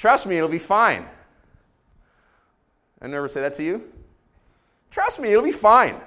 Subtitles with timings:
[0.00, 1.04] Trust me, it'll be fine.
[3.02, 3.84] I never say that to you.
[4.90, 6.00] Trust me, it'll be fine.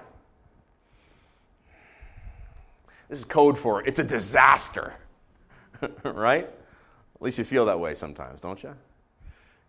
[3.08, 3.88] This is code for it.
[3.88, 4.96] It's a disaster.
[6.04, 6.46] right?
[6.46, 8.74] At least you feel that way sometimes, don't you?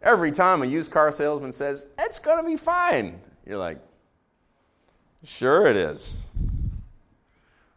[0.00, 3.78] Every time a used car salesman says, It's going to be fine, you're like,
[5.22, 6.24] Sure it is.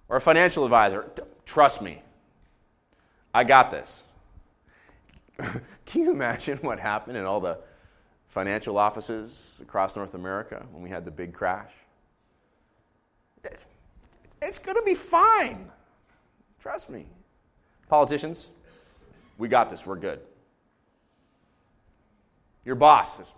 [0.07, 1.11] Or a financial advisor,
[1.45, 2.01] Trust me,
[3.33, 4.05] I got this.
[5.85, 7.57] Can you imagine what happened in all the
[8.27, 11.71] financial offices across North America when we had the big crash?
[14.41, 15.69] It's going to be fine.
[16.61, 17.05] Trust me.
[17.89, 18.49] Politicians,
[19.37, 19.85] we got this.
[19.85, 20.19] We're good.
[22.65, 23.31] Your boss says,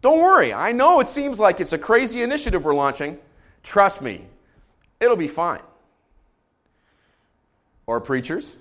[0.00, 0.52] Don't worry.
[0.52, 3.18] I know it seems like it's a crazy initiative we're launching.
[3.62, 4.26] Trust me,
[4.98, 5.60] it'll be fine.
[7.86, 8.56] Or preachers,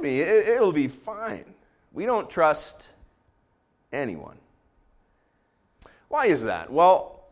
[0.00, 1.44] me, it, will be fine.
[1.92, 2.90] We don't trust
[3.92, 4.38] anyone.
[6.08, 6.72] Why is that?
[6.72, 7.24] Well,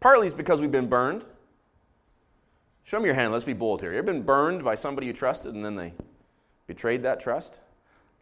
[0.00, 1.24] partly it's because we've been burned.
[2.84, 3.32] Show me your hand.
[3.32, 3.92] Let's be bold here.
[3.92, 5.92] You've been burned by somebody you trusted and then they
[6.66, 7.60] betrayed that trust?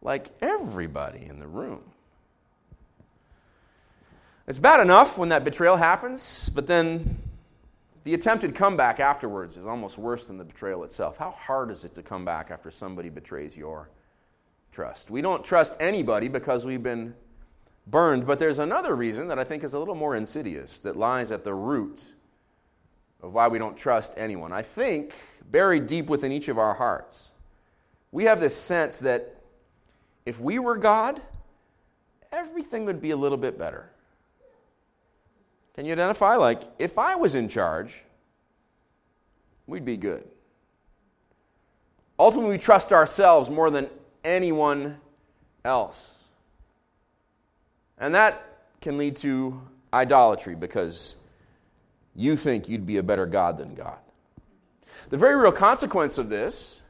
[0.03, 1.83] Like everybody in the room.
[4.47, 7.19] It's bad enough when that betrayal happens, but then
[8.05, 11.16] the attempted comeback afterwards is almost worse than the betrayal itself.
[11.16, 13.88] How hard is it to come back after somebody betrays your
[14.72, 15.10] trust?
[15.10, 17.14] We don't trust anybody because we've been
[17.86, 21.32] burned, but there's another reason that I think is a little more insidious that lies
[21.32, 22.12] at the root
[23.22, 24.52] of why we don't trust anyone.
[24.52, 25.14] I think
[25.50, 27.32] buried deep within each of our hearts,
[28.12, 29.41] we have this sense that
[30.27, 31.22] if we were God,
[32.30, 33.91] everything would be a little bit better.
[35.75, 36.36] Can you identify?
[36.36, 38.03] Like, if I was in charge,
[39.67, 40.25] we'd be good.
[42.19, 43.89] Ultimately, we trust ourselves more than
[44.22, 44.98] anyone
[45.64, 46.12] else.
[47.98, 49.61] And that can lead to
[49.92, 51.16] idolatry because
[52.14, 53.99] you think you'd be a better God than God.
[55.10, 56.82] The very real consequence of this,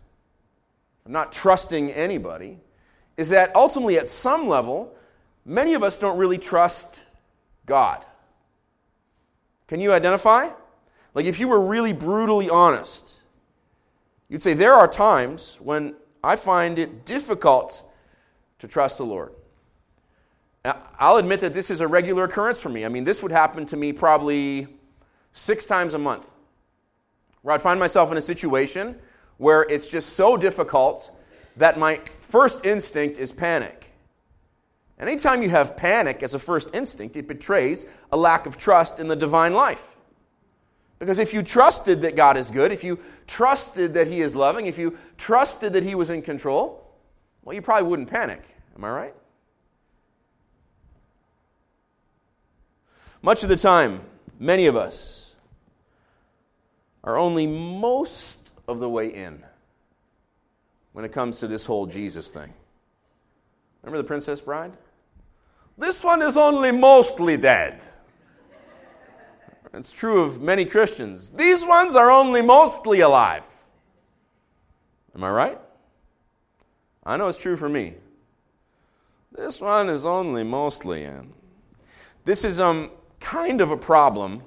[1.07, 2.59] of not trusting anybody,
[3.17, 4.95] is that ultimately, at some level,
[5.45, 7.03] many of us don't really trust
[7.65, 8.05] God.
[9.69, 10.51] Can you identify?
[11.15, 13.17] Like, if you were really brutally honest,
[14.29, 17.89] you'd say, There are times when I find it difficult
[18.59, 19.33] to trust the Lord.
[20.99, 22.87] I'll admit that this is a regular occurrence for me.
[22.87, 24.67] I mean, this would happen to me probably
[25.33, 26.31] six times a month,
[27.43, 28.99] where I'd find myself in a situation
[29.37, 31.11] where it's just so difficult
[31.57, 33.94] that my first instinct is panic.
[34.99, 39.09] Anytime you have panic as a first instinct, it betrays a lack of trust in
[39.09, 39.97] the divine life.
[40.99, 44.67] Because if you trusted that God is good, if you trusted that He is loving,
[44.67, 46.89] if you trusted that He was in control,
[47.43, 48.43] well, you probably wouldn't panic.
[48.77, 49.15] Am I right?
[53.21, 54.01] Much of the time,
[54.39, 55.35] many of us
[57.03, 59.43] are only most of the way in
[60.93, 62.53] when it comes to this whole Jesus thing.
[63.83, 64.73] Remember the Princess Bride?
[65.77, 67.83] This one is only mostly dead.
[69.73, 71.31] It's true of many Christians.
[71.31, 73.45] These ones are only mostly alive.
[75.15, 75.61] Am I right?
[77.05, 77.95] I know it's true for me.
[79.33, 81.33] This one is only mostly in.
[82.25, 84.43] This is um, kind of a problem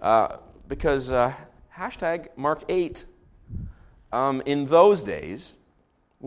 [0.00, 0.36] uh,
[0.68, 1.32] because uh,
[1.74, 3.06] hashtag Mark 8.
[4.12, 5.54] Um, in those days,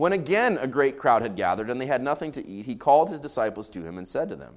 [0.00, 3.10] when again a great crowd had gathered and they had nothing to eat, he called
[3.10, 4.54] his disciples to him and said to them,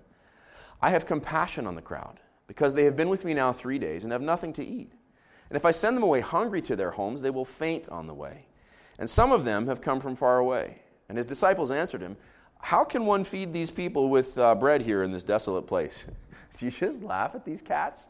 [0.82, 4.06] I have compassion on the crowd, because they have been with me now three days
[4.06, 4.94] and have nothing to eat.
[5.50, 8.14] And if I send them away hungry to their homes, they will faint on the
[8.14, 8.46] way.
[9.00, 10.82] And some of them have come from far away.
[11.10, 12.16] And his disciples answered him,
[12.62, 16.06] How can one feed these people with uh, bread here in this desolate place?
[16.58, 18.08] Do you just laugh at these cats?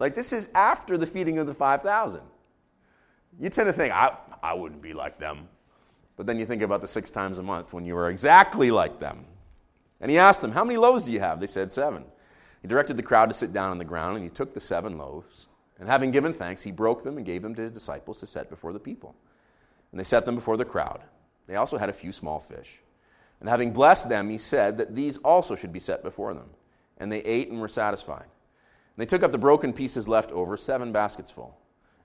[0.00, 2.22] Like, this is after the feeding of the 5,000.
[3.38, 5.48] You tend to think, I, I wouldn't be like them.
[6.16, 9.00] But then you think about the six times a month when you were exactly like
[9.00, 9.24] them.
[10.00, 11.40] And he asked them, How many loaves do you have?
[11.40, 12.04] They said, Seven.
[12.62, 14.96] He directed the crowd to sit down on the ground, and he took the seven
[14.96, 15.48] loaves.
[15.78, 18.48] And having given thanks, he broke them and gave them to his disciples to set
[18.48, 19.14] before the people.
[19.90, 21.02] And they set them before the crowd.
[21.46, 22.80] They also had a few small fish.
[23.40, 26.48] And having blessed them, he said that these also should be set before them.
[26.96, 28.22] And they ate and were satisfied.
[28.22, 31.58] And they took up the broken pieces left over, seven baskets full.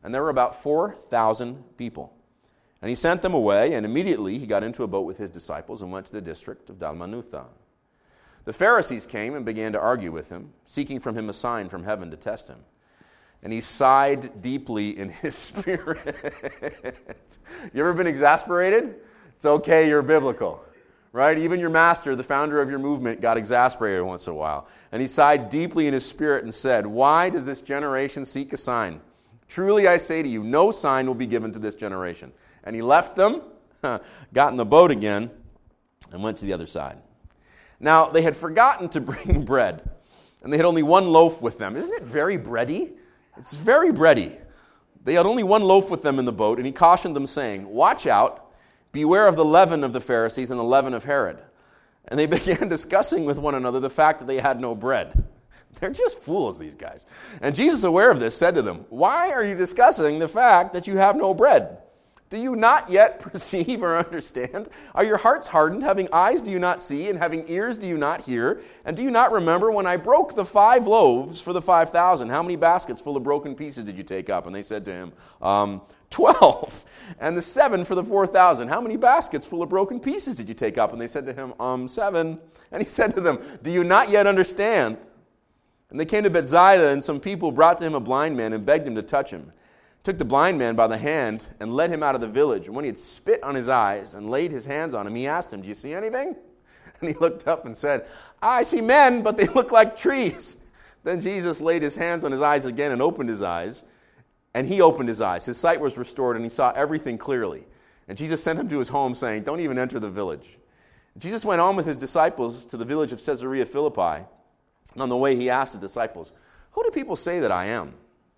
[0.03, 2.13] And there were about 4,000 people.
[2.81, 5.81] And he sent them away, and immediately he got into a boat with his disciples
[5.81, 7.45] and went to the district of Dalmanutha.
[8.45, 11.83] The Pharisees came and began to argue with him, seeking from him a sign from
[11.83, 12.59] heaven to test him.
[13.43, 16.97] And he sighed deeply in his spirit.
[17.73, 18.95] you ever been exasperated?
[19.35, 20.63] It's okay, you're biblical,
[21.11, 21.37] right?
[21.37, 24.67] Even your master, the founder of your movement, got exasperated once in a while.
[24.91, 28.57] And he sighed deeply in his spirit and said, Why does this generation seek a
[28.57, 28.99] sign?
[29.47, 32.31] Truly I say to you, no sign will be given to this generation.
[32.63, 33.41] And he left them,
[34.33, 35.31] got in the boat again,
[36.11, 36.97] and went to the other side.
[37.79, 39.89] Now, they had forgotten to bring bread,
[40.43, 41.75] and they had only one loaf with them.
[41.75, 42.91] Isn't it very bready?
[43.37, 44.37] It's very bready.
[45.03, 47.67] They had only one loaf with them in the boat, and he cautioned them, saying,
[47.67, 48.51] Watch out,
[48.91, 51.39] beware of the leaven of the Pharisees and the leaven of Herod.
[52.09, 55.23] And they began discussing with one another the fact that they had no bread.
[55.79, 57.05] They're just fools, these guys.
[57.41, 60.87] And Jesus, aware of this, said to them, Why are you discussing the fact that
[60.87, 61.77] you have no bread?
[62.29, 64.69] Do you not yet perceive or understand?
[64.93, 65.83] Are your hearts hardened?
[65.83, 67.09] Having eyes, do you not see?
[67.09, 68.61] And having ears, do you not hear?
[68.85, 72.29] And do you not remember when I broke the five loaves for the five thousand?
[72.29, 74.45] How many baskets full of broken pieces did you take up?
[74.45, 76.85] And they said to him, um, Twelve.
[77.19, 78.67] And the seven for the four thousand.
[78.67, 80.91] How many baskets full of broken pieces did you take up?
[80.91, 82.39] And they said to him, Um, seven.
[82.71, 84.97] And he said to them, Do you not yet understand?
[85.91, 88.63] And they came to Bethsaida, and some people brought to him a blind man and
[88.63, 89.51] begged him to touch him
[90.03, 92.67] took the blind man by the hand and led him out of the village.
[92.67, 95.27] And when he had spit on his eyes and laid his hands on him, he
[95.27, 96.35] asked him, Do you see anything?
[97.01, 98.07] And he looked up and said,
[98.41, 100.57] I see men, but they look like trees.
[101.03, 103.85] Then Jesus laid his hands on his eyes again and opened his eyes.
[104.53, 105.45] And he opened his eyes.
[105.45, 107.65] His sight was restored, and he saw everything clearly.
[108.07, 110.57] And Jesus sent him to his home, saying, Don't even enter the village.
[111.17, 114.25] Jesus went on with his disciples to the village of Caesarea Philippi.
[114.93, 116.33] And on the way, he asked his disciples,
[116.71, 117.93] Who do people say that I am?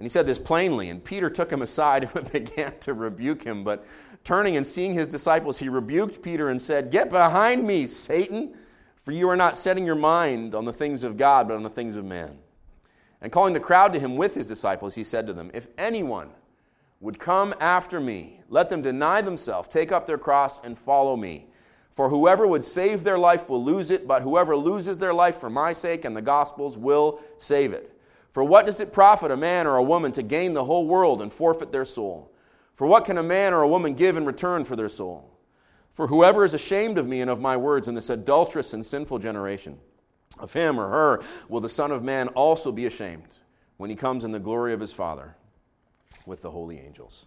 [0.00, 3.62] And he said this plainly, and Peter took him aside and began to rebuke him.
[3.62, 3.84] But
[4.24, 8.54] turning and seeing his disciples, he rebuked Peter and said, Get behind me, Satan.
[9.04, 11.68] For you are not setting your mind on the things of God, but on the
[11.68, 12.38] things of man.
[13.20, 16.30] And calling the crowd to him with his disciples, he said to them, If anyone
[17.00, 21.46] would come after me, let them deny themselves, take up their cross, and follow me.
[21.94, 25.50] For whoever would save their life will lose it, but whoever loses their life for
[25.50, 27.99] my sake and the gospel's will save it.
[28.32, 31.20] For what does it profit a man or a woman to gain the whole world
[31.20, 32.32] and forfeit their soul?
[32.76, 35.30] For what can a man or a woman give in return for their soul?
[35.94, 39.18] For whoever is ashamed of me and of my words in this adulterous and sinful
[39.18, 39.78] generation,
[40.38, 43.36] of him or her will the Son of Man also be ashamed
[43.76, 45.34] when he comes in the glory of his Father
[46.26, 47.26] with the holy angels.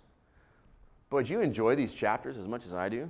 [1.09, 3.09] Boy, do you enjoy these chapters as much as I do?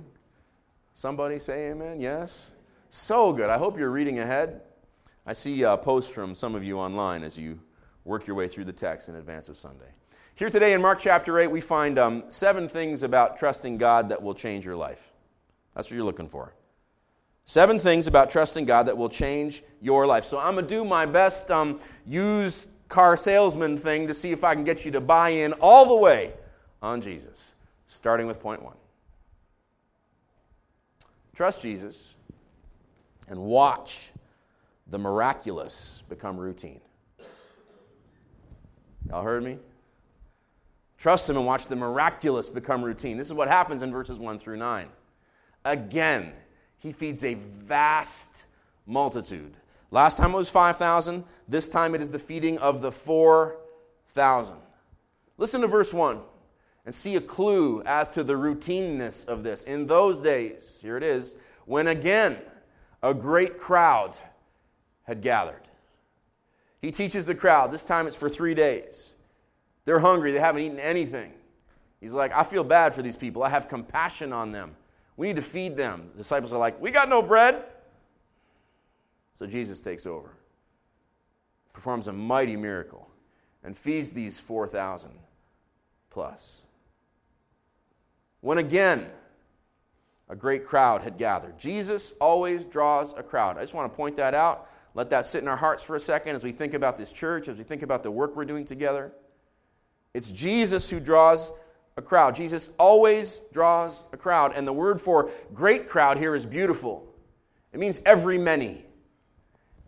[0.92, 2.00] Somebody say amen?
[2.00, 2.52] Yes?
[2.90, 3.48] So good.
[3.48, 4.60] I hope you're reading ahead.
[5.26, 7.58] I see uh, posts from some of you online as you
[8.04, 9.88] work your way through the text in advance of Sunday.
[10.34, 14.22] Here today in Mark chapter 8, we find um, seven things about trusting God that
[14.22, 15.12] will change your life.
[15.74, 16.54] That's what you're looking for.
[17.46, 20.24] Seven things about trusting God that will change your life.
[20.24, 24.44] So I'm going to do my best um, used car salesman thing to see if
[24.44, 26.32] I can get you to buy in all the way
[26.82, 27.54] on Jesus,
[27.86, 28.76] starting with point one.
[31.34, 32.14] Trust Jesus
[33.28, 34.10] and watch
[34.88, 36.80] the miraculous become routine.
[39.08, 39.58] Y'all heard me?
[40.98, 43.16] Trust Him and watch the miraculous become routine.
[43.16, 44.88] This is what happens in verses 1 through 9.
[45.64, 46.32] Again,
[46.78, 48.44] he feeds a vast
[48.86, 49.54] multitude.
[49.90, 51.24] Last time it was 5,000.
[51.48, 54.56] This time it is the feeding of the 4,000.
[55.36, 56.20] Listen to verse 1
[56.84, 59.64] and see a clue as to the routineness of this.
[59.64, 62.38] In those days, here it is, when again
[63.02, 64.16] a great crowd
[65.04, 65.63] had gathered.
[66.84, 67.70] He teaches the crowd.
[67.70, 69.14] This time it's for three days.
[69.86, 71.32] They're hungry, they haven't eaten anything.
[71.98, 73.42] He's like, I feel bad for these people.
[73.42, 74.76] I have compassion on them.
[75.16, 76.10] We need to feed them.
[76.12, 77.64] The disciples are like, We got no bread.
[79.32, 80.28] So Jesus takes over,
[81.72, 83.08] performs a mighty miracle,
[83.62, 85.10] and feeds these 4,000
[86.10, 86.60] plus.
[88.42, 89.08] When again,
[90.28, 91.58] a great crowd had gathered.
[91.58, 93.56] Jesus always draws a crowd.
[93.56, 94.68] I just want to point that out.
[94.94, 97.48] Let that sit in our hearts for a second as we think about this church,
[97.48, 99.12] as we think about the work we're doing together.
[100.14, 101.50] It's Jesus who draws
[101.96, 102.36] a crowd.
[102.36, 104.52] Jesus always draws a crowd.
[104.54, 107.12] And the word for great crowd here is beautiful.
[107.72, 108.86] It means every many.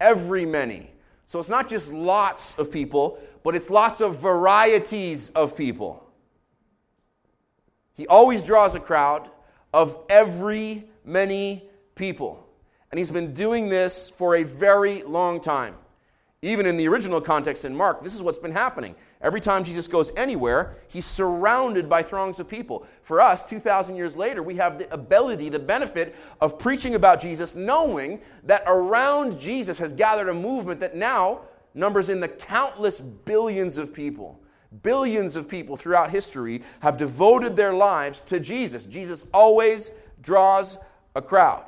[0.01, 0.91] Every many.
[1.27, 6.03] So it's not just lots of people, but it's lots of varieties of people.
[7.95, 9.31] He always draws a crowd
[9.73, 12.46] of every many people.
[12.91, 15.75] And he's been doing this for a very long time.
[16.43, 18.95] Even in the original context in Mark, this is what's been happening.
[19.23, 22.87] Every time Jesus goes anywhere, he's surrounded by throngs of people.
[23.03, 27.55] For us, 2,000 years later, we have the ability, the benefit of preaching about Jesus,
[27.55, 31.41] knowing that around Jesus has gathered a movement that now
[31.75, 34.41] numbers in the countless billions of people.
[34.83, 38.85] Billions of people throughout history have devoted their lives to Jesus.
[38.85, 39.91] Jesus always
[40.21, 40.77] draws
[41.15, 41.65] a crowd.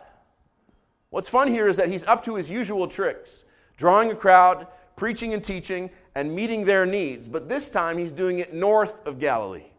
[1.10, 3.44] What's fun here is that he's up to his usual tricks
[3.76, 7.28] drawing a crowd, preaching and teaching, and meeting their needs.
[7.28, 9.70] But this time he's doing it north of Galilee.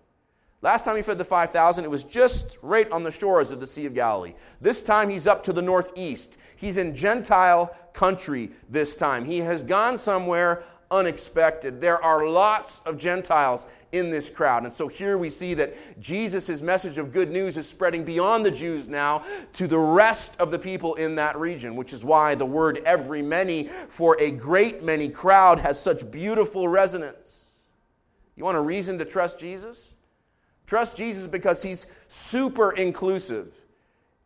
[0.61, 3.67] Last time he fed the 5,000, it was just right on the shores of the
[3.67, 4.33] Sea of Galilee.
[4.59, 6.37] This time he's up to the northeast.
[6.57, 9.23] He's in Gentile country this time.
[9.23, 11.79] He has gone somewhere unexpected.
[11.79, 14.63] There are lots of Gentiles in this crowd.
[14.63, 18.51] And so here we see that Jesus' message of good news is spreading beyond the
[18.51, 22.45] Jews now to the rest of the people in that region, which is why the
[22.45, 27.61] word every many for a great many crowd has such beautiful resonance.
[28.35, 29.93] You want a reason to trust Jesus?
[30.65, 33.55] Trust Jesus because he's super inclusive.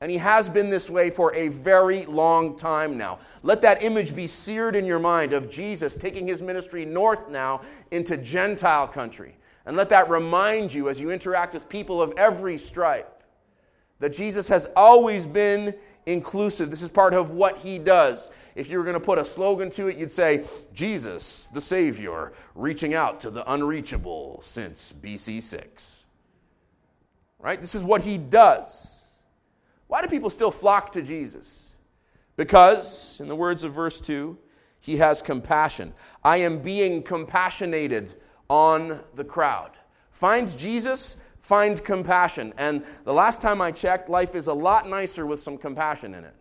[0.02, 3.20] And he has been this way for a very long time now.
[3.42, 7.62] Let that image be seared in your mind of Jesus taking his ministry north now
[7.92, 9.38] into Gentile country.
[9.66, 13.24] And let that remind you as you interact with people of every stripe
[14.00, 15.74] that Jesus has always been
[16.06, 16.70] inclusive.
[16.70, 18.32] This is part of what he does.
[18.56, 20.44] If you were going to put a slogan to it, you'd say,
[20.74, 26.04] Jesus, the Savior, reaching out to the unreachable since BC 6.
[27.40, 27.60] Right?
[27.60, 29.00] This is what he does.
[29.88, 31.72] Why do people still flock to Jesus?
[32.36, 34.38] Because, in the words of verse 2,
[34.80, 35.94] he has compassion.
[36.24, 38.16] I am being compassionated
[38.50, 39.72] on the crowd.
[40.12, 42.54] Find Jesus, find compassion.
[42.58, 46.24] And the last time I checked, life is a lot nicer with some compassion in
[46.24, 46.36] it.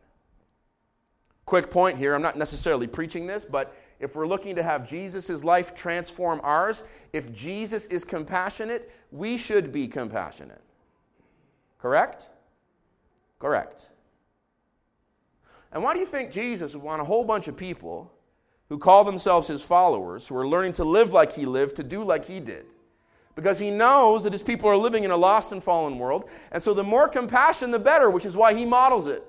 [1.44, 5.44] Quick point here I'm not necessarily preaching this, but if we're looking to have Jesus'
[5.44, 10.60] life transform ours, if Jesus is compassionate, we should be compassionate.
[11.78, 12.30] Correct?
[13.38, 13.90] Correct.
[15.72, 18.12] And why do you think Jesus would want a whole bunch of people
[18.72, 22.02] who call themselves his followers, who are learning to live like he lived, to do
[22.02, 22.64] like he did?
[23.34, 26.30] Because he knows that his people are living in a lost and fallen world.
[26.52, 29.22] And so the more compassion, the better, which is why he models it.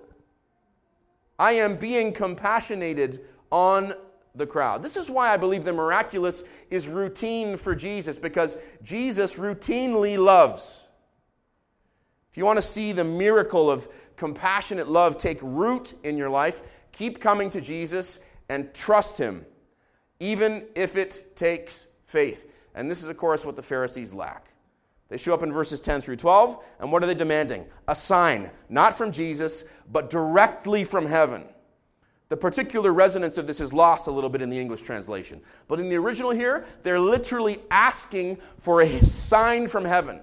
[1.38, 3.20] I am being compassionated
[3.52, 3.96] on
[4.34, 4.82] the crowd.
[4.82, 10.86] This is why I believe the miraculous is routine for Jesus, because Jesus routinely loves.
[12.32, 16.62] If you want to see the miracle of compassionate love take root in your life,
[16.94, 18.20] keep coming to Jesus
[18.54, 19.44] and trust Him,
[20.20, 22.52] even if it takes faith.
[22.76, 24.50] And this is, of course, what the Pharisees lack.
[25.10, 27.66] They show up in verses 10 through 12, and what are they demanding?
[27.88, 31.46] A sign, not from Jesus, but directly from heaven.
[32.30, 35.42] The particular resonance of this is lost a little bit in the English translation.
[35.68, 40.20] But in the original here, they're literally asking for a sign from heaven.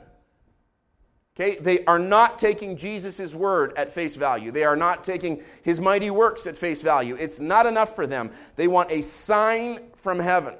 [1.40, 4.50] Okay, they are not taking Jesus' word at face value.
[4.50, 7.16] They are not taking his mighty works at face value.
[7.18, 8.30] It's not enough for them.
[8.56, 10.56] They want a sign from heaven.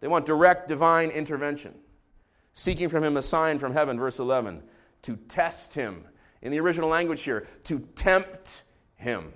[0.00, 1.74] They want direct divine intervention.
[2.52, 4.62] Seeking from him a sign from heaven, verse 11,
[5.02, 6.04] to test him.
[6.42, 8.64] In the original language here, to tempt
[8.96, 9.32] him.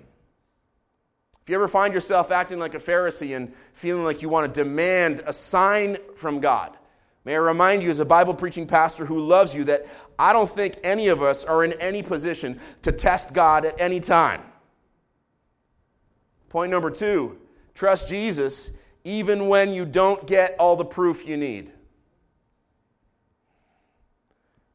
[1.41, 4.63] If you ever find yourself acting like a Pharisee and feeling like you want to
[4.63, 6.77] demand a sign from God,
[7.25, 9.85] May I remind you, as a Bible preaching pastor who loves you, that
[10.19, 13.99] I don't think any of us are in any position to test God at any
[13.99, 14.41] time.
[16.49, 17.37] Point number two
[17.73, 18.69] trust Jesus
[19.05, 21.71] even when you don't get all the proof you need.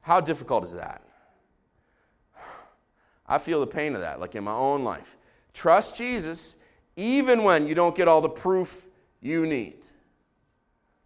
[0.00, 1.02] How difficult is that?
[3.26, 5.19] I feel the pain of that, like in my own life.
[5.52, 6.57] Trust Jesus
[6.97, 8.87] even when you don't get all the proof
[9.21, 9.76] you need.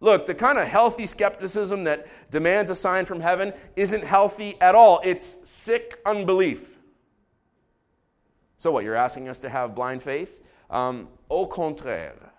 [0.03, 4.75] Look, the kind of healthy skepticism that demands a sign from heaven isn't healthy at
[4.75, 4.99] all.
[5.01, 6.77] It's sick unbelief.
[8.57, 10.43] So, what, you're asking us to have blind faith?
[10.69, 12.33] Um, au contraire.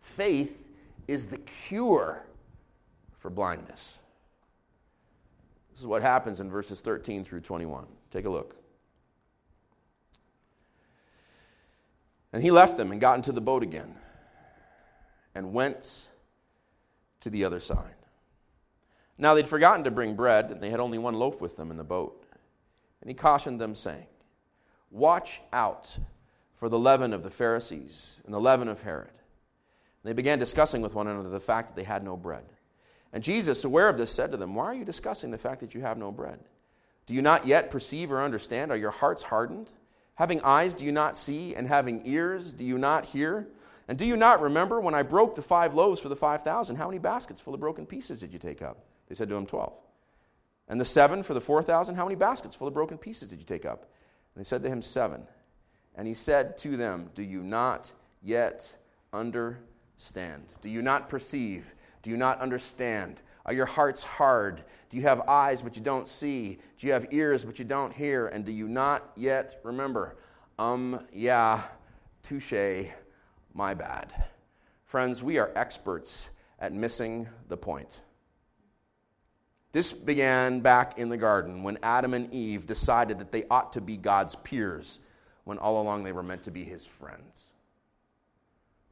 [0.00, 0.64] Faith
[1.06, 2.24] is the cure
[3.18, 3.98] for blindness.
[5.72, 7.84] This is what happens in verses 13 through 21.
[8.10, 8.56] Take a look.
[12.32, 13.94] And he left them and got into the boat again
[15.34, 16.08] and went
[17.20, 17.94] to the other side.
[19.18, 21.76] Now they'd forgotten to bring bread, and they had only one loaf with them in
[21.76, 22.24] the boat.
[23.00, 24.06] And he cautioned them, saying,
[24.90, 25.98] Watch out
[26.56, 29.08] for the leaven of the Pharisees and the leaven of Herod.
[29.08, 32.44] And they began discussing with one another the fact that they had no bread.
[33.12, 35.74] And Jesus, aware of this, said to them, Why are you discussing the fact that
[35.74, 36.38] you have no bread?
[37.06, 38.70] Do you not yet perceive or understand?
[38.70, 39.72] Are your hearts hardened?
[40.14, 41.54] Having eyes, do you not see?
[41.54, 43.48] And having ears, do you not hear?
[43.88, 46.76] And do you not remember when I broke the five loaves for the 5,000?
[46.76, 48.84] How many baskets full of broken pieces did you take up?
[49.08, 49.72] They said to him, 12.
[50.68, 51.94] And the seven for the 4,000?
[51.94, 53.86] How many baskets full of broken pieces did you take up?
[54.34, 55.26] And they said to him, Seven.
[55.94, 57.90] And he said to them, Do you not
[58.22, 58.76] yet
[59.14, 60.44] understand?
[60.60, 61.74] Do you not perceive?
[62.02, 63.22] Do you not understand?
[63.46, 64.64] Are your hearts hard?
[64.90, 66.58] Do you have eyes but you don't see?
[66.78, 68.26] Do you have ears but you don't hear?
[68.26, 70.18] And do you not yet remember?
[70.58, 71.62] Um, yeah,
[72.22, 72.52] touche
[73.54, 74.12] my bad.
[74.84, 78.00] Friends, we are experts at missing the point.
[79.72, 83.80] This began back in the garden when Adam and Eve decided that they ought to
[83.80, 85.00] be God's peers
[85.44, 87.48] when all along they were meant to be his friends.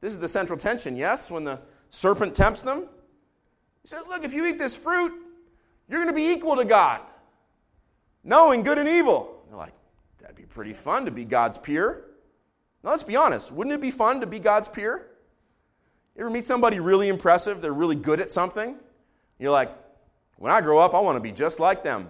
[0.01, 1.31] This is the central tension, yes?
[1.31, 1.61] When the
[1.91, 2.87] serpent tempts them,
[3.83, 5.13] he says, Look, if you eat this fruit,
[5.89, 7.01] you're going to be equal to God,
[8.23, 9.43] knowing good and evil.
[9.49, 9.73] they're like,
[10.21, 12.05] That'd be pretty fun to be God's peer.
[12.87, 13.51] Now, let's be honest.
[13.51, 15.09] Wouldn't it be fun to be God's peer?
[16.15, 17.61] You ever meet somebody really impressive?
[17.61, 18.77] They're really good at something.
[19.41, 19.77] You're like,
[20.37, 22.09] when I grow up, I want to be just like them.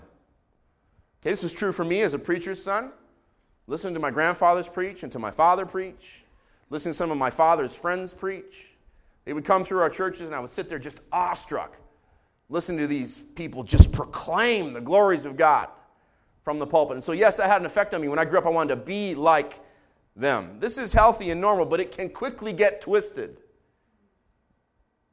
[1.23, 2.91] Okay, this is true for me as a preacher's son.
[3.67, 6.23] Listening to my grandfathers preach and to my father preach,
[6.69, 8.69] listening to some of my father's friends preach.
[9.25, 11.79] They would come through our churches, and I would sit there just awestruck,
[12.51, 15.69] listening to these people just proclaim the glories of God
[16.45, 16.97] from the pulpit.
[16.97, 18.09] And so, yes, that had an effect on me.
[18.09, 19.59] When I grew up, I wanted to be like
[20.17, 20.57] them.
[20.59, 23.37] This is healthy and normal, but it can quickly get twisted.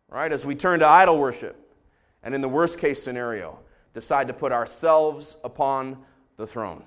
[0.07, 0.31] Right?
[0.31, 1.60] As we turn to idol worship,
[2.24, 3.60] and in the worst case scenario,
[3.93, 5.98] decide to put ourselves upon
[6.38, 6.83] the throne.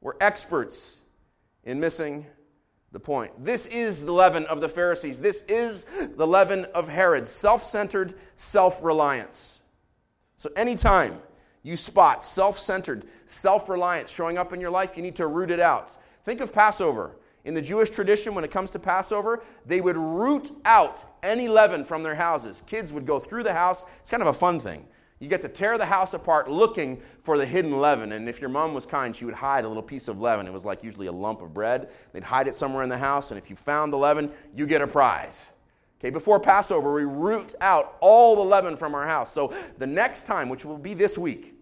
[0.00, 0.98] We're experts
[1.64, 2.26] in missing
[2.92, 3.44] the point.
[3.44, 5.20] This is the leaven of the Pharisees.
[5.20, 5.86] This is
[6.16, 9.60] the leaven of Herod self centered self reliance.
[10.36, 11.20] So, anytime
[11.62, 15.50] you spot self centered self reliance showing up in your life, you need to root
[15.50, 15.96] it out.
[16.28, 17.16] Think of Passover.
[17.46, 21.86] In the Jewish tradition, when it comes to Passover, they would root out any leaven
[21.86, 22.62] from their houses.
[22.66, 23.86] Kids would go through the house.
[24.00, 24.86] It's kind of a fun thing.
[25.20, 28.12] You get to tear the house apart looking for the hidden leaven.
[28.12, 30.46] And if your mom was kind, she would hide a little piece of leaven.
[30.46, 31.88] It was like usually a lump of bread.
[32.12, 33.30] They'd hide it somewhere in the house.
[33.30, 35.48] And if you found the leaven, you get a prize.
[35.98, 39.32] Okay, before Passover, we root out all the leaven from our house.
[39.32, 41.54] So the next time, which will be this week,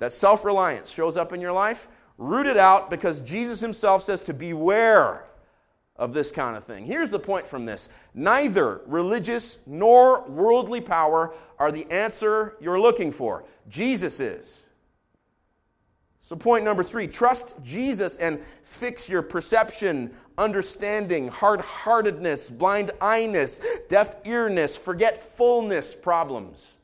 [0.00, 4.34] that self reliance shows up in your life, rooted out because Jesus himself says to
[4.34, 5.24] beware
[5.96, 6.84] of this kind of thing.
[6.84, 13.12] Here's the point from this neither religious nor worldly power are the answer you're looking
[13.12, 13.44] for.
[13.68, 14.66] Jesus is.
[16.20, 23.60] So, point number three trust Jesus and fix your perception, understanding, hard heartedness, blind eyeness,
[23.88, 26.74] deaf earness, forgetfulness problems.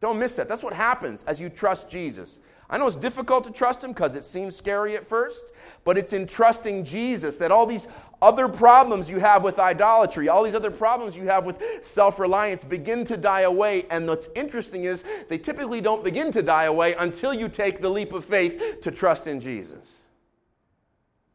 [0.00, 0.48] Don't miss that.
[0.48, 2.40] That's what happens as you trust Jesus.
[2.72, 5.52] I know it's difficult to trust Him because it seems scary at first,
[5.84, 7.86] but it's in trusting Jesus that all these
[8.22, 12.64] other problems you have with idolatry, all these other problems you have with self reliance
[12.64, 13.84] begin to die away.
[13.90, 17.90] And what's interesting is they typically don't begin to die away until you take the
[17.90, 20.00] leap of faith to trust in Jesus.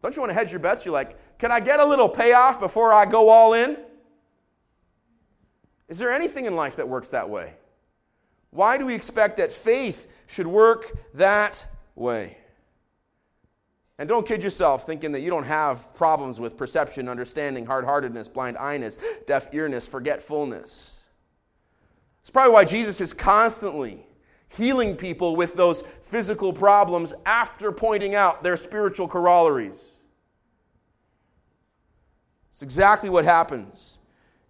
[0.01, 0.85] Don't you want to hedge your bets?
[0.85, 3.77] You're like, can I get a little payoff before I go all in?
[5.87, 7.53] Is there anything in life that works that way?
[8.51, 12.37] Why do we expect that faith should work that way?
[13.99, 18.27] And don't kid yourself thinking that you don't have problems with perception, understanding, hard heartedness,
[18.27, 20.93] blind eyeness, deaf earness, forgetfulness.
[22.21, 24.05] It's probably why Jesus is constantly
[24.49, 29.93] healing people with those physical problems after pointing out their spiritual corollaries.
[32.51, 33.97] It's exactly what happens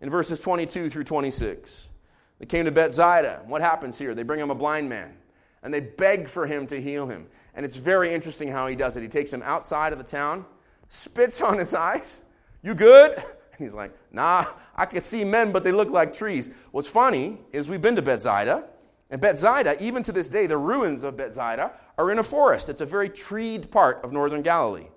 [0.02, 1.90] in verses 22 through 26.
[2.40, 3.42] They came to Bethsaida.
[3.46, 4.14] What happens here?
[4.14, 5.16] They bring him a blind man
[5.64, 7.28] and they beg for him to heal him.
[7.56, 9.02] And it's very interesting how he does it.
[9.02, 10.46] He takes him outside of the town,
[10.90, 12.22] spits on his eyes.
[12.64, 13.22] You good?
[13.60, 14.46] And he's like, Nah,
[14.76, 16.52] I can see men, but they look like trees.
[16.70, 18.66] What's funny is we've been to Bethsaida,
[19.10, 22.70] and Bethsaida, even to this day, the ruins of Bethsaida are in a forest.
[22.70, 24.90] It's a very treed part of northern Galilee.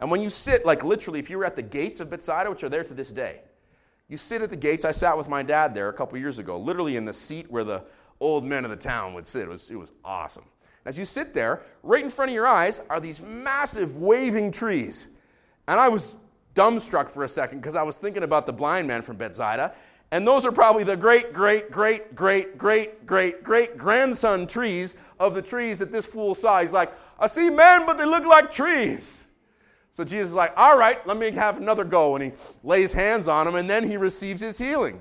[0.00, 2.64] And when you sit, like literally, if you were at the gates of Bethsaida, which
[2.64, 3.42] are there to this day,
[4.10, 4.84] you sit at the gates.
[4.84, 7.62] I sat with my dad there a couple years ago, literally in the seat where
[7.62, 7.84] the
[8.18, 9.42] old men of the town would sit.
[9.42, 10.44] It was, it was awesome.
[10.84, 15.06] As you sit there, right in front of your eyes are these massive waving trees.
[15.68, 16.16] And I was
[16.56, 19.74] dumbstruck for a second because I was thinking about the blind man from Bethsaida.
[20.10, 25.36] And those are probably the great, great, great, great, great, great, great grandson trees of
[25.36, 26.60] the trees that this fool saw.
[26.60, 29.24] He's like, I see men, but they look like trees.
[29.92, 32.16] So Jesus is like, all right, let me have another go.
[32.16, 35.00] And he lays hands on him, and then he receives his healing.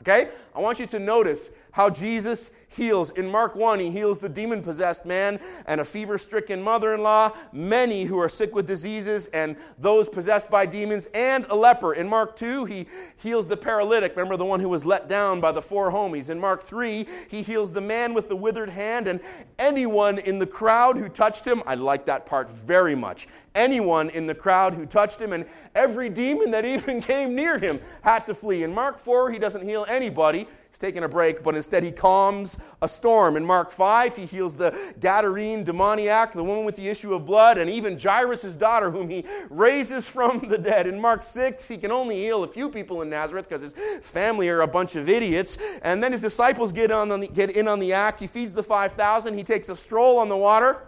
[0.00, 0.30] Okay?
[0.54, 3.10] I want you to notice how Jesus heals.
[3.10, 7.02] In Mark 1, he heals the demon possessed man and a fever stricken mother in
[7.02, 11.94] law, many who are sick with diseases, and those possessed by demons, and a leper.
[11.94, 14.12] In Mark 2, he heals the paralytic.
[14.16, 16.30] Remember the one who was let down by the four homies.
[16.30, 19.20] In Mark 3, he heals the man with the withered hand, and
[19.58, 21.62] anyone in the crowd who touched him.
[21.66, 23.26] I like that part very much.
[23.56, 27.80] Anyone in the crowd who touched him, and every demon that even came near him
[28.02, 28.62] had to flee.
[28.62, 32.56] In Mark 4, he doesn't heal anybody He's taking a break, but instead he calms
[32.80, 33.36] a storm.
[33.36, 37.58] In Mark 5, he heals the Gadarene demoniac, the woman with the issue of blood,
[37.58, 40.86] and even Jairus' daughter, whom he raises from the dead.
[40.86, 44.48] In Mark 6, he can only heal a few people in Nazareth because his family
[44.48, 45.58] are a bunch of idiots.
[45.82, 48.20] And then his disciples get, on the, get in on the act.
[48.20, 49.36] He feeds the 5,000.
[49.36, 50.86] He takes a stroll on the water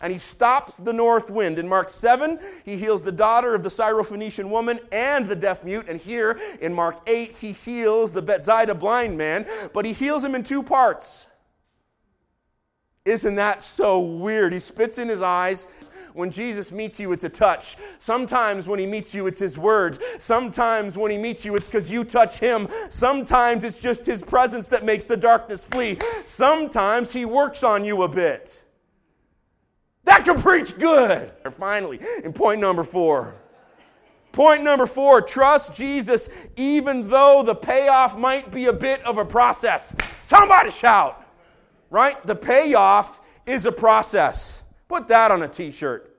[0.00, 1.58] and he stops the north wind.
[1.58, 5.86] In Mark 7, he heals the daughter of the Syrophoenician woman and the deaf mute.
[5.88, 10.34] And here in Mark 8, he heals the Bethsaida blind man, but he heals him
[10.34, 11.26] in two parts.
[13.04, 14.52] Isn't that so weird?
[14.52, 15.66] He spits in his eyes.
[16.12, 17.76] When Jesus meets you, it's a touch.
[17.98, 19.98] Sometimes when he meets you, it's his word.
[20.18, 22.68] Sometimes when he meets you, it's because you touch him.
[22.88, 25.98] Sometimes it's just his presence that makes the darkness flee.
[26.24, 28.62] Sometimes he works on you a bit.
[30.08, 31.30] That can preach good.
[31.50, 33.34] Finally, in point number four.
[34.32, 39.24] Point number four trust Jesus even though the payoff might be a bit of a
[39.24, 39.94] process.
[40.24, 41.26] Somebody shout,
[41.90, 42.26] right?
[42.26, 44.62] The payoff is a process.
[44.88, 46.16] Put that on a t shirt.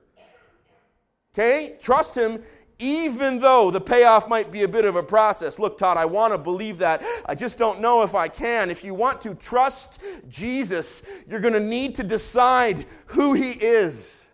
[1.34, 1.76] Okay?
[1.80, 2.44] Trust Him
[2.80, 5.58] even though the payoff might be a bit of a process.
[5.58, 7.04] Look, Todd, I want to believe that.
[7.26, 8.70] I just don't know if I can.
[8.70, 14.26] If you want to trust Jesus, you're going to need to decide who he is.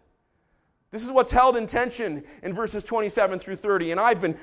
[0.92, 3.90] This is what's held in tension in verses 27 through 30.
[3.90, 4.38] And I've been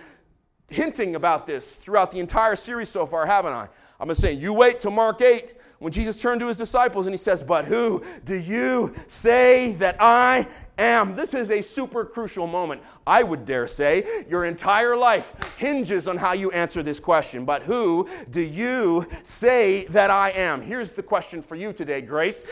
[0.69, 3.69] hinting about this throughout the entire series so far, haven't I?
[3.99, 7.05] I'm going to say, you wait till Mark 8 when Jesus turned to his disciples
[7.05, 11.15] and he says, But who do you say that I am?
[11.15, 12.81] This is a super crucial moment.
[13.05, 17.45] I would dare say your entire life hinges on how you answer this question.
[17.45, 20.62] But who do you say that I am?
[20.62, 22.45] Here's the question for you today, Grace.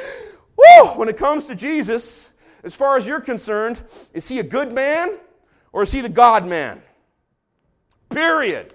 [0.57, 0.85] Woo!
[0.95, 2.29] When it comes to Jesus,
[2.63, 3.81] as far as you're concerned,
[4.13, 5.17] is he a good man
[5.71, 6.81] or is he the God man?
[8.09, 8.73] Period.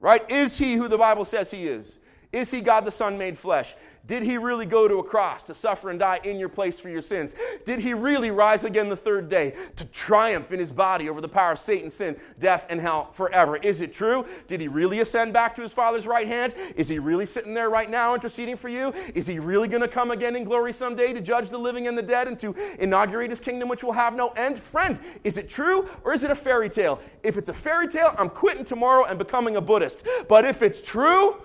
[0.00, 0.28] Right?
[0.30, 1.98] Is he who the Bible says he is?
[2.34, 3.76] Is he God the Son made flesh?
[4.06, 6.90] Did he really go to a cross to suffer and die in your place for
[6.90, 7.34] your sins?
[7.64, 11.28] Did he really rise again the third day to triumph in his body over the
[11.28, 13.56] power of Satan, sin, death, and hell forever?
[13.56, 14.26] Is it true?
[14.46, 16.54] Did he really ascend back to his Father's right hand?
[16.76, 18.92] Is he really sitting there right now interceding for you?
[19.14, 21.96] Is he really going to come again in glory someday to judge the living and
[21.96, 24.58] the dead and to inaugurate his kingdom which will have no end?
[24.58, 27.00] Friend, is it true or is it a fairy tale?
[27.22, 30.04] If it's a fairy tale, I'm quitting tomorrow and becoming a Buddhist.
[30.28, 31.36] But if it's true,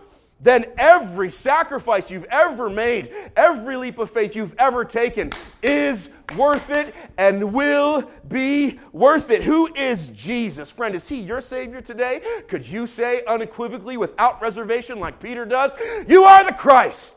[0.42, 6.70] then every sacrifice you've ever made, every leap of faith you've ever taken is worth
[6.70, 9.44] it and will be worth it.
[9.44, 10.70] Who is Jesus?
[10.70, 12.22] Friend, is he your Savior today?
[12.48, 15.74] Could you say unequivocally, without reservation, like Peter does,
[16.08, 17.16] You are the Christ?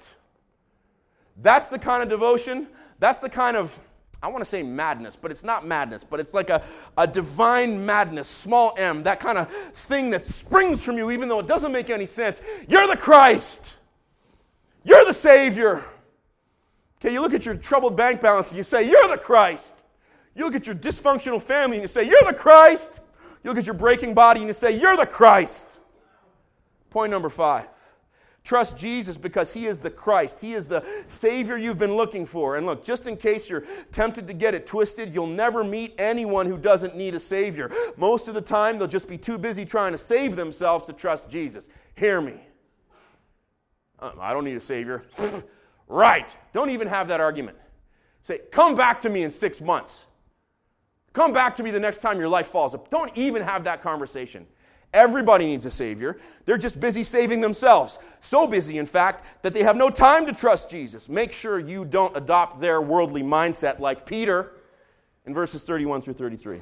[1.37, 2.67] That's the kind of devotion,
[2.99, 3.79] that's the kind of
[4.23, 6.63] I want to say madness, but it's not madness, but it's like a,
[6.97, 11.41] a divine madness, small m, that kind of thing that springs from you, even though
[11.41, 12.41] it doesn't make any sense.
[12.69, 13.75] You're the Christ.
[14.85, 15.85] You're the Savior.
[17.01, 19.75] Okay, you look at your troubled bank balance and you say, You're the Christ.
[20.37, 23.01] You look at your dysfunctional family and you say, You're the Christ.
[23.43, 25.81] You look at your breaking body and you say, You're the Christ.
[26.91, 27.67] Point number five.
[28.45, 30.41] Trust Jesus because He is the Christ.
[30.41, 32.57] He is the Savior you've been looking for.
[32.57, 36.47] And look, just in case you're tempted to get it twisted, you'll never meet anyone
[36.47, 37.71] who doesn't need a Savior.
[37.97, 41.31] Most of the time, they'll just be too busy trying to save themselves to trust
[41.31, 41.69] Jesus.
[41.95, 42.35] Hear me.
[44.01, 45.05] Um, I don't need a Savior.
[45.89, 46.37] right.
[46.53, 47.57] Don't even have that argument.
[48.23, 50.07] Say, come back to me in six months.
[51.13, 52.91] Come back to me the next time your life falls up.
[52.91, 54.47] Don't even have that conversation.
[54.93, 56.19] Everybody needs a Savior.
[56.45, 57.99] They're just busy saving themselves.
[58.21, 61.09] So busy, in fact, that they have no time to trust Jesus.
[61.09, 64.53] Make sure you don't adopt their worldly mindset like Peter
[65.25, 66.61] in verses 31 through 33.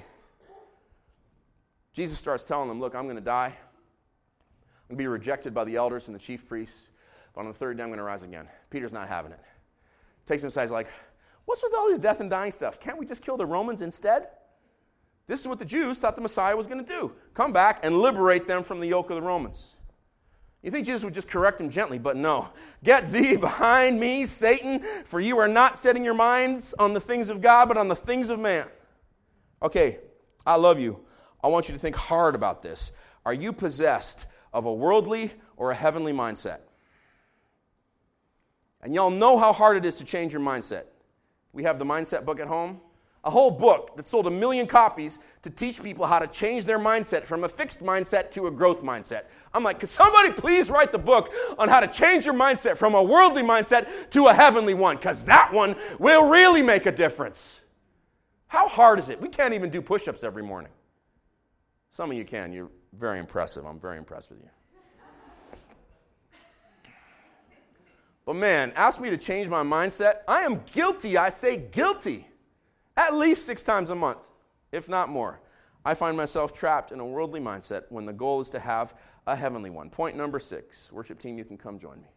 [1.92, 3.46] Jesus starts telling them, Look, I'm going to die.
[3.46, 6.88] I'm going to be rejected by the elders and the chief priests,
[7.34, 8.46] but on the third day I'm going to rise again.
[8.70, 9.40] Peter's not having it.
[10.24, 10.88] Takes him aside, like,
[11.46, 12.78] What's with all this death and dying stuff?
[12.78, 14.28] Can't we just kill the Romans instead?
[15.30, 18.00] This is what the Jews thought the Messiah was going to do come back and
[18.00, 19.76] liberate them from the yoke of the Romans.
[20.60, 22.48] You think Jesus would just correct him gently, but no.
[22.82, 27.28] Get thee behind me, Satan, for you are not setting your minds on the things
[27.28, 28.66] of God, but on the things of man.
[29.62, 29.98] Okay,
[30.44, 30.98] I love you.
[31.44, 32.90] I want you to think hard about this.
[33.24, 36.58] Are you possessed of a worldly or a heavenly mindset?
[38.82, 40.86] And y'all know how hard it is to change your mindset.
[41.52, 42.80] We have the mindset book at home.
[43.24, 46.78] A whole book that sold a million copies to teach people how to change their
[46.78, 49.24] mindset from a fixed mindset to a growth mindset.
[49.52, 52.94] I'm like, could somebody please write the book on how to change your mindset from
[52.94, 54.96] a worldly mindset to a heavenly one?
[54.96, 57.60] Because that one will really make a difference.
[58.46, 59.20] How hard is it?
[59.20, 60.72] We can't even do push ups every morning.
[61.90, 62.54] Some of you can.
[62.54, 63.66] You're very impressive.
[63.66, 64.48] I'm very impressed with you.
[68.24, 70.18] But man, ask me to change my mindset.
[70.26, 71.18] I am guilty.
[71.18, 72.26] I say guilty
[73.00, 74.30] at least six times a month,
[74.72, 75.40] if not more.
[75.84, 78.94] I find myself trapped in a worldly mindset when the goal is to have
[79.26, 79.88] a heavenly one.
[79.88, 82.08] Point number six worship team, you can come join me.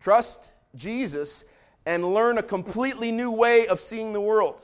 [0.00, 1.44] Trust Jesus
[1.84, 4.62] and learn a completely new way of seeing the world.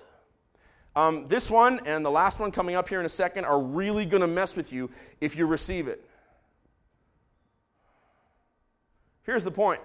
[0.95, 4.07] Um, this one and the last one coming up here in a second are really
[4.07, 4.89] going to mess with you
[5.21, 6.03] if you receive it.
[9.25, 9.83] Here's the point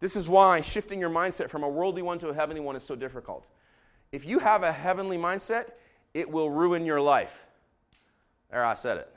[0.00, 2.82] this is why shifting your mindset from a worldly one to a heavenly one is
[2.82, 3.46] so difficult.
[4.14, 5.70] If you have a heavenly mindset,
[6.14, 7.44] it will ruin your life.
[8.48, 9.12] There, I said it.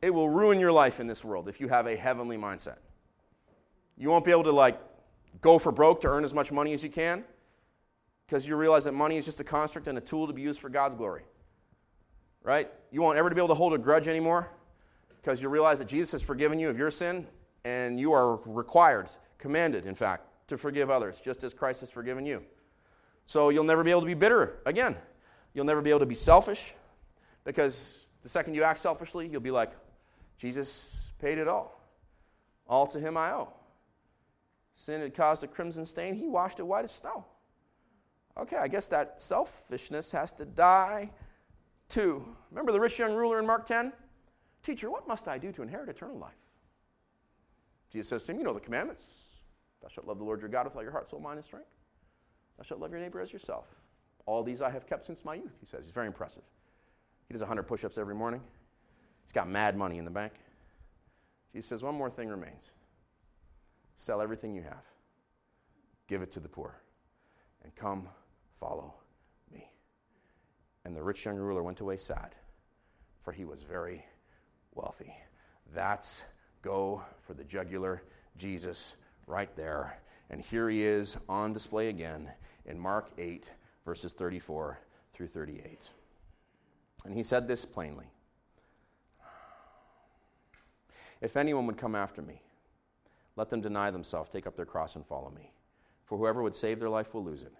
[0.00, 2.76] It will ruin your life in this world if you have a heavenly mindset.
[3.98, 4.80] You won't be able to like
[5.40, 7.24] go for broke to earn as much money as you can
[8.28, 10.60] because you realize that money is just a construct and a tool to be used
[10.60, 11.24] for God's glory.
[12.44, 12.70] Right?
[12.92, 14.50] You won't ever be able to hold a grudge anymore
[15.20, 17.26] because you realize that Jesus has forgiven you of your sin
[17.64, 22.24] and you are required commanded, in fact, to forgive others, just as Christ has forgiven
[22.24, 22.40] you.
[23.26, 24.96] So you'll never be able to be bitter again.
[25.54, 26.74] You'll never be able to be selfish
[27.44, 29.72] because the second you act selfishly, you'll be like,
[30.38, 31.80] Jesus paid it all.
[32.66, 33.52] All to him I owe.
[34.74, 37.24] Sin had caused a crimson stain, he washed it white as snow.
[38.38, 41.10] Okay, I guess that selfishness has to die
[41.88, 42.24] too.
[42.50, 43.92] Remember the rich young ruler in Mark 10?
[44.62, 46.32] Teacher, what must I do to inherit eternal life?
[47.90, 49.18] Jesus says to him, You know the commandments.
[49.82, 51.68] Thou shalt love the Lord your God with all your heart, soul, mind, and strength.
[52.60, 53.64] Thou shalt love your neighbor as yourself.
[54.26, 55.86] All these I have kept since my youth, he says.
[55.86, 56.42] He's very impressive.
[57.26, 58.42] He does 100 push ups every morning.
[59.24, 60.34] He's got mad money in the bank.
[61.54, 62.68] Jesus says, One more thing remains
[63.94, 64.84] sell everything you have,
[66.06, 66.80] give it to the poor,
[67.62, 68.08] and come
[68.58, 68.94] follow
[69.52, 69.70] me.
[70.84, 72.34] And the rich young ruler went away sad,
[73.22, 74.04] for he was very
[74.74, 75.14] wealthy.
[75.74, 76.24] That's
[76.62, 78.02] go for the jugular
[78.36, 78.96] Jesus
[79.26, 79.98] right there.
[80.30, 82.30] And here he is on display again
[82.64, 83.50] in Mark 8,
[83.84, 84.78] verses 34
[85.12, 85.90] through 38.
[87.04, 88.06] And he said this plainly
[91.20, 92.42] If anyone would come after me,
[93.36, 95.52] let them deny themselves, take up their cross, and follow me.
[96.04, 97.52] For whoever would save their life will lose it,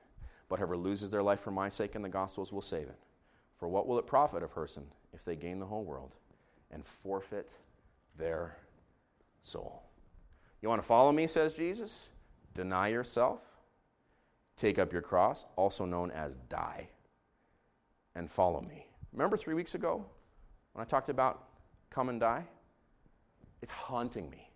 [0.48, 2.98] but whoever loses their life for my sake and the gospel's will save it.
[3.58, 6.16] For what will it profit a person if they gain the whole world
[6.70, 7.56] and forfeit
[8.16, 8.56] their
[9.42, 9.82] soul?
[10.62, 12.10] You want to follow me, says Jesus?
[12.54, 13.40] Deny yourself,
[14.56, 16.88] take up your cross, also known as die,
[18.14, 18.86] and follow me.
[19.12, 20.04] Remember three weeks ago
[20.72, 21.44] when I talked about
[21.90, 22.44] come and die?
[23.62, 24.50] It's haunting me.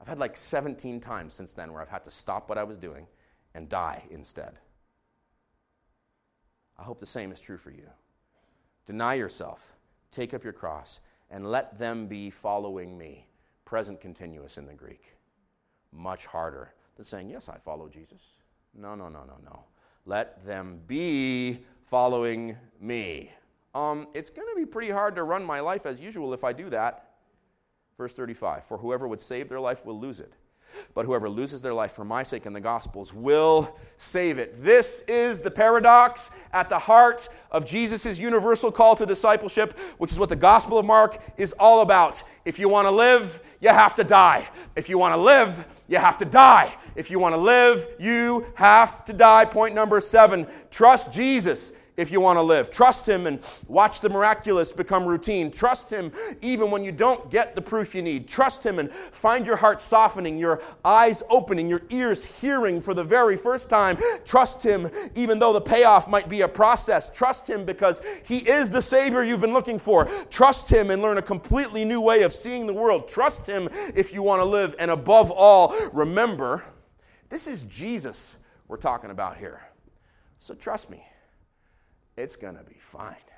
[0.00, 2.76] I've had like 17 times since then where I've had to stop what I was
[2.76, 3.06] doing
[3.54, 4.58] and die instead.
[6.78, 7.88] I hope the same is true for you.
[8.86, 9.76] Deny yourself,
[10.10, 13.28] take up your cross, and let them be following me.
[13.64, 15.14] Present continuous in the Greek
[15.92, 18.22] much harder than saying, Yes, I follow Jesus.
[18.74, 19.64] No, no, no, no, no.
[20.06, 23.30] Let them be following me.
[23.74, 26.52] Um, it's going to be pretty hard to run my life as usual if I
[26.52, 27.10] do that.
[27.96, 30.32] Verse 35 For whoever would save their life will lose it.
[30.94, 34.62] But whoever loses their life for my sake and the gospel's will save it.
[34.62, 40.18] This is the paradox at the heart of Jesus' universal call to discipleship, which is
[40.18, 42.22] what the Gospel of Mark is all about.
[42.44, 44.48] If you want to live, you have to die.
[44.74, 46.74] If you want to live, you have to die.
[46.96, 49.44] If you want to live, you have to die.
[49.44, 52.70] Point number seven trust Jesus if you want to live.
[52.70, 55.50] Trust Him and watch the miraculous become routine.
[55.50, 58.26] Trust Him even when you don't get the proof you need.
[58.26, 63.04] Trust Him and find your heart softening, your eyes opening, your ears hearing for the
[63.04, 63.98] very first time.
[64.24, 67.10] Trust Him even though the payoff might be a process.
[67.10, 70.06] Trust Him because He is the Savior you've been looking for.
[70.30, 73.06] Trust Him and learn a completely new way of seeing the world.
[73.06, 74.74] Trust Him if you want to live.
[74.78, 76.64] And above all, remember,
[77.28, 78.36] this is Jesus
[78.68, 79.60] we're talking about here.
[80.38, 81.04] So trust me
[82.16, 83.31] it's going to be fine.